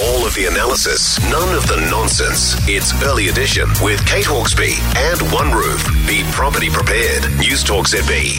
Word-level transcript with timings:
All 0.00 0.24
of 0.24 0.32
the 0.36 0.46
analysis, 0.46 1.18
none 1.28 1.56
of 1.56 1.66
the 1.66 1.76
nonsense. 1.90 2.54
It's 2.68 2.94
Early 3.02 3.30
Edition 3.30 3.68
with 3.82 4.06
Kate 4.06 4.24
Hawkesby 4.24 4.78
and 4.94 5.20
One 5.32 5.50
Roof. 5.50 5.84
Be 6.06 6.22
property 6.30 6.70
prepared. 6.70 7.24
News 7.36 7.64
Talk 7.64 7.88
ZB. 7.88 8.38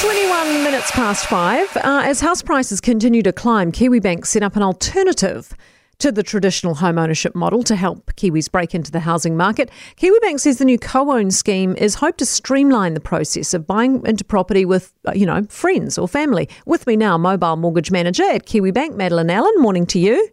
21 0.00 0.62
minutes 0.62 0.92
past 0.92 1.26
five. 1.26 1.76
Uh, 1.78 2.02
as 2.04 2.20
house 2.20 2.40
prices 2.40 2.80
continue 2.80 3.20
to 3.22 3.32
climb, 3.32 3.72
Kiwibank 3.72 4.24
set 4.24 4.44
up 4.44 4.54
an 4.54 4.62
alternative 4.62 5.52
to 5.98 6.12
the 6.12 6.22
traditional 6.22 6.76
home 6.76 6.98
ownership 6.98 7.34
model 7.34 7.64
to 7.64 7.74
help 7.74 8.14
Kiwis 8.14 8.48
break 8.48 8.76
into 8.76 8.92
the 8.92 9.00
housing 9.00 9.36
market. 9.36 9.72
Kiwibank 9.96 10.38
says 10.38 10.58
the 10.58 10.64
new 10.64 10.78
co-own 10.78 11.32
scheme 11.32 11.74
is 11.78 11.96
hoped 11.96 12.18
to 12.18 12.26
streamline 12.26 12.94
the 12.94 13.00
process 13.00 13.54
of 13.54 13.66
buying 13.66 14.06
into 14.06 14.24
property 14.24 14.64
with, 14.64 14.92
uh, 15.08 15.12
you 15.16 15.26
know, 15.26 15.42
friends 15.48 15.98
or 15.98 16.06
family. 16.06 16.48
With 16.64 16.86
me 16.86 16.94
now, 16.94 17.18
mobile 17.18 17.56
mortgage 17.56 17.90
manager 17.90 18.22
at 18.22 18.46
Kiwibank, 18.46 18.94
Madeline 18.94 19.30
Allen. 19.30 19.54
Morning 19.56 19.84
to 19.86 19.98
you. 19.98 20.30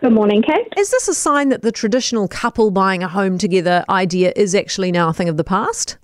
Good 0.00 0.14
morning, 0.14 0.40
Kate. 0.40 0.66
Is 0.78 0.90
this 0.90 1.08
a 1.08 1.14
sign 1.14 1.50
that 1.50 1.60
the 1.60 1.70
traditional 1.70 2.26
couple 2.26 2.70
buying 2.70 3.02
a 3.02 3.08
home 3.08 3.36
together 3.36 3.84
idea 3.90 4.32
is 4.34 4.54
actually 4.54 4.90
now 4.90 5.10
a 5.10 5.12
thing 5.12 5.28
of 5.28 5.36
the 5.36 5.44
past? 5.44 5.98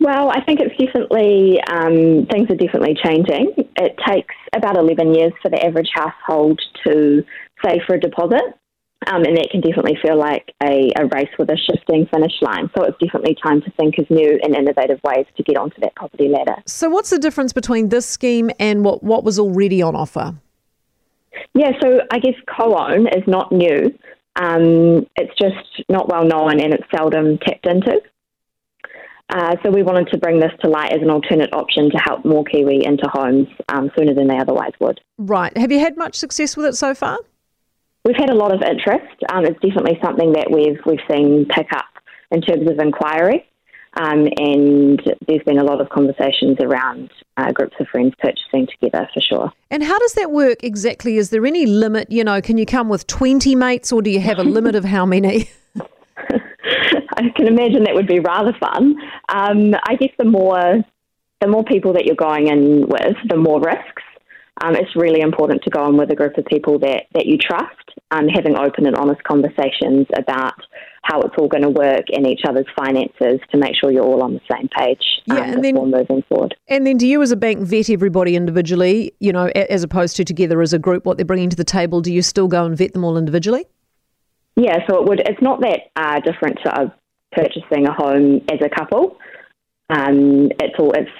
Well, 0.00 0.30
I 0.30 0.40
think 0.44 0.58
it's 0.58 0.76
definitely, 0.76 1.60
um, 1.70 2.26
things 2.26 2.50
are 2.50 2.56
definitely 2.56 2.96
changing. 3.00 3.54
It 3.76 3.96
takes 4.04 4.34
about 4.56 4.76
11 4.76 5.14
years 5.14 5.32
for 5.40 5.50
the 5.50 5.64
average 5.64 5.90
household 5.94 6.60
to 6.84 7.22
save 7.64 7.82
for 7.86 7.94
a 7.94 8.00
deposit. 8.00 8.42
Um, 9.06 9.22
and 9.22 9.36
that 9.36 9.50
can 9.52 9.60
definitely 9.60 9.96
feel 10.02 10.18
like 10.18 10.52
a, 10.62 10.90
a, 10.98 11.06
race 11.14 11.28
with 11.38 11.50
a 11.50 11.56
shifting 11.56 12.08
finish 12.12 12.32
line. 12.40 12.70
So 12.76 12.84
it's 12.84 12.96
definitely 12.98 13.36
time 13.40 13.60
to 13.62 13.70
think 13.72 13.98
of 13.98 14.10
new 14.10 14.40
and 14.42 14.56
innovative 14.56 14.98
ways 15.04 15.26
to 15.36 15.42
get 15.42 15.58
onto 15.58 15.78
that 15.82 15.94
property 15.94 16.28
ladder. 16.28 16.56
So, 16.66 16.88
what's 16.88 17.10
the 17.10 17.18
difference 17.18 17.52
between 17.52 17.90
this 17.90 18.06
scheme 18.06 18.50
and 18.58 18.82
what, 18.82 19.02
what 19.02 19.22
was 19.22 19.38
already 19.38 19.82
on 19.82 19.94
offer? 19.94 20.36
Yeah, 21.54 21.72
so 21.82 22.00
I 22.10 22.18
guess 22.18 22.34
co 22.56 22.76
own 22.76 23.06
is 23.08 23.24
not 23.26 23.52
new. 23.52 23.96
Um, 24.36 25.06
it's 25.16 25.34
just 25.38 25.84
not 25.88 26.08
well 26.08 26.24
known 26.24 26.60
and 26.60 26.74
it's 26.74 26.84
seldom 26.94 27.38
tapped 27.38 27.66
into. 27.66 28.00
Uh, 29.30 29.56
so 29.62 29.70
we 29.70 29.82
wanted 29.82 30.08
to 30.08 30.18
bring 30.18 30.38
this 30.38 30.52
to 30.60 30.68
light 30.68 30.92
as 30.92 31.00
an 31.00 31.10
alternate 31.10 31.52
option 31.54 31.90
to 31.90 31.98
help 31.98 32.24
more 32.24 32.44
Kiwi 32.44 32.84
into 32.84 33.08
homes 33.10 33.48
um, 33.68 33.90
sooner 33.96 34.14
than 34.14 34.28
they 34.28 34.38
otherwise 34.38 34.72
would. 34.80 35.00
Right. 35.18 35.56
Have 35.56 35.72
you 35.72 35.80
had 35.80 35.96
much 35.96 36.14
success 36.16 36.56
with 36.56 36.66
it 36.66 36.74
so 36.74 36.94
far? 36.94 37.18
We've 38.04 38.16
had 38.16 38.28
a 38.28 38.34
lot 38.34 38.54
of 38.54 38.60
interest. 38.60 39.16
Um, 39.32 39.46
it's 39.46 39.58
definitely 39.60 39.98
something 40.04 40.32
that 40.32 40.50
we've 40.50 40.78
we've 40.84 41.00
seen 41.10 41.46
pick 41.46 41.72
up 41.72 41.86
in 42.30 42.42
terms 42.42 42.68
of 42.68 42.78
inquiry, 42.78 43.46
um, 43.96 44.28
and 44.36 45.00
there's 45.26 45.42
been 45.44 45.58
a 45.58 45.64
lot 45.64 45.80
of 45.80 45.88
conversations 45.90 46.56
around 46.60 47.10
uh, 47.36 47.52
groups 47.52 47.76
of 47.80 47.86
friends 47.88 48.14
purchasing 48.18 48.66
together 48.66 49.08
for 49.12 49.20
sure. 49.20 49.52
And 49.70 49.82
how 49.82 49.98
does 49.98 50.14
that 50.14 50.30
work 50.30 50.62
exactly? 50.62 51.16
Is 51.16 51.30
there 51.30 51.46
any 51.46 51.66
limit? 51.66 52.10
You 52.10 52.24
know, 52.24 52.40
can 52.40 52.58
you 52.58 52.66
come 52.66 52.88
with 52.88 53.06
twenty 53.06 53.54
mates, 53.54 53.92
or 53.92 54.02
do 54.02 54.10
you 54.10 54.20
have 54.20 54.38
a 54.38 54.44
limit 54.44 54.74
of 54.74 54.84
how 54.84 55.06
many? 55.06 55.50
I 57.16 57.28
can 57.36 57.46
imagine 57.46 57.84
that 57.84 57.94
would 57.94 58.06
be 58.06 58.20
rather 58.20 58.52
fun. 58.58 58.96
Um, 59.28 59.74
I 59.86 59.96
guess 59.96 60.10
the 60.18 60.24
more 60.24 60.84
the 61.40 61.50
more 61.50 61.64
people 61.64 61.92
that 61.92 62.06
you're 62.06 62.16
going 62.16 62.48
in 62.48 62.88
with, 62.88 63.16
the 63.28 63.36
more 63.36 63.60
risks. 63.60 64.02
Um, 64.62 64.74
it's 64.76 64.94
really 64.96 65.20
important 65.20 65.62
to 65.64 65.70
go 65.70 65.86
in 65.88 65.96
with 65.96 66.10
a 66.10 66.14
group 66.14 66.38
of 66.38 66.44
people 66.46 66.78
that, 66.78 67.04
that 67.12 67.26
you 67.26 67.36
trust, 67.36 67.90
um, 68.12 68.28
having 68.28 68.56
open 68.56 68.86
and 68.86 68.96
honest 68.96 69.22
conversations 69.24 70.06
about 70.16 70.54
how 71.04 71.20
it's 71.20 71.34
all 71.38 71.48
going 71.48 71.62
to 71.62 71.70
work 71.70 72.04
and 72.12 72.26
each 72.26 72.40
other's 72.48 72.66
finances 72.74 73.38
to 73.50 73.58
make 73.58 73.74
sure 73.78 73.90
you're 73.90 74.04
all 74.04 74.22
on 74.22 74.32
the 74.32 74.40
same 74.50 74.68
page 74.76 75.02
um, 75.30 75.36
yeah, 75.36 75.44
and 75.44 75.64
then, 75.64 75.74
moving 75.74 76.22
forward. 76.28 76.54
And 76.68 76.86
then 76.86 76.96
do 76.96 77.06
you 77.06 77.20
as 77.22 77.30
a 77.30 77.36
bank 77.36 77.60
vet 77.60 77.90
everybody 77.90 78.36
individually, 78.36 79.12
you 79.20 79.32
know, 79.32 79.46
as 79.54 79.82
opposed 79.82 80.16
to 80.16 80.24
together 80.24 80.62
as 80.62 80.72
a 80.72 80.78
group, 80.78 81.04
what 81.04 81.18
they're 81.18 81.26
bringing 81.26 81.50
to 81.50 81.56
the 81.56 81.64
table? 81.64 82.00
Do 82.00 82.12
you 82.12 82.22
still 82.22 82.48
go 82.48 82.64
and 82.64 82.76
vet 82.76 82.94
them 82.94 83.04
all 83.04 83.18
individually? 83.18 83.66
Yeah, 84.56 84.78
so 84.88 85.02
it 85.02 85.08
would. 85.08 85.20
It's 85.20 85.42
not 85.42 85.60
that 85.60 85.90
uh, 85.96 86.20
different 86.20 86.58
to 86.64 86.72
uh, 86.72 86.90
purchasing 87.32 87.86
a 87.86 87.92
home 87.92 88.40
as 88.50 88.60
a 88.64 88.68
couple. 88.68 89.18
Um, 89.90 90.50
it's 90.60 90.78
all 90.78 90.92
it's 90.92 91.10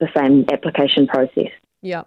the 0.00 0.08
same 0.16 0.44
application 0.52 1.06
process. 1.06 1.52
Yeah. 1.80 2.02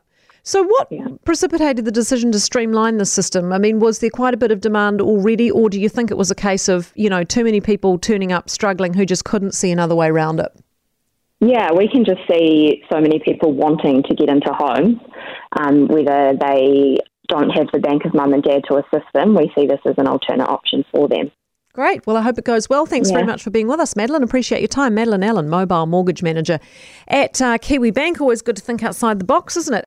So, 0.47 0.61
what 0.61 0.87
yeah. 0.91 1.07
precipitated 1.25 1.85
the 1.85 1.91
decision 1.91 2.31
to 2.31 2.39
streamline 2.39 2.99
the 2.99 3.05
system? 3.05 3.51
I 3.51 3.57
mean, 3.57 3.79
was 3.79 3.97
there 3.97 4.11
quite 4.11 4.35
a 4.35 4.37
bit 4.37 4.51
of 4.51 4.61
demand 4.61 5.01
already, 5.01 5.49
or 5.49 5.71
do 5.71 5.81
you 5.81 5.89
think 5.89 6.11
it 6.11 6.17
was 6.17 6.29
a 6.29 6.35
case 6.35 6.69
of, 6.69 6.93
you 6.95 7.09
know, 7.09 7.23
too 7.23 7.43
many 7.43 7.59
people 7.59 7.97
turning 7.97 8.31
up 8.31 8.47
struggling 8.47 8.93
who 8.93 9.07
just 9.07 9.25
couldn't 9.25 9.53
see 9.53 9.71
another 9.71 9.95
way 9.95 10.07
around 10.07 10.39
it? 10.39 10.55
Yeah, 11.39 11.71
we 11.73 11.87
can 11.87 12.05
just 12.05 12.21
see 12.31 12.83
so 12.91 13.01
many 13.01 13.19
people 13.19 13.53
wanting 13.53 14.03
to 14.03 14.13
get 14.13 14.29
into 14.29 14.53
homes, 14.53 14.99
um, 15.59 15.87
whether 15.87 16.37
they 16.39 16.97
don't 17.27 17.49
have 17.49 17.67
the 17.73 17.79
bank 17.79 18.05
of 18.05 18.13
mum 18.13 18.33
and 18.33 18.43
dad 18.43 18.61
to 18.69 18.75
assist 18.75 19.07
them. 19.15 19.33
We 19.33 19.51
see 19.57 19.65
this 19.65 19.81
as 19.87 19.95
an 19.97 20.05
alternate 20.05 20.47
option 20.47 20.85
for 20.91 21.07
them. 21.07 21.31
Great. 21.75 22.07
Well, 22.07 22.15
I 22.15 22.21
hope 22.21 22.37
it 22.37 22.45
goes 22.45 22.69
well. 22.69 22.85
Thanks 22.85 23.09
yeah. 23.09 23.17
very 23.17 23.27
much 23.27 23.43
for 23.43 23.49
being 23.49 23.67
with 23.67 23.81
us, 23.81 23.97
Madeline. 23.97 24.23
Appreciate 24.23 24.61
your 24.61 24.69
time. 24.69 24.93
Madeline 24.93 25.23
Allen, 25.23 25.49
mobile 25.49 25.85
mortgage 25.85 26.23
manager 26.23 26.57
at 27.09 27.41
uh, 27.41 27.57
Kiwibank. 27.57 28.21
Always 28.21 28.41
good 28.41 28.55
to 28.55 28.61
think 28.61 28.81
outside 28.81 29.19
the 29.19 29.25
box, 29.25 29.57
isn't 29.57 29.73
it? 29.73 29.83